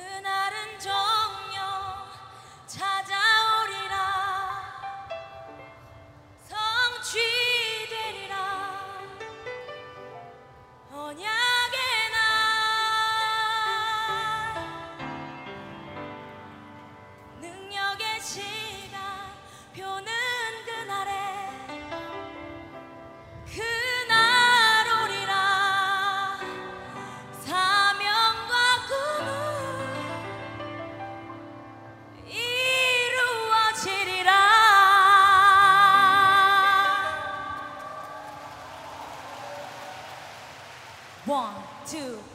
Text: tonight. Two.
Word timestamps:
tonight. 0.00 0.39
Two. 41.90 42.29